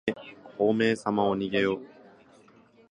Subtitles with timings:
[0.57, 1.79] ほうめいさまおにげよ。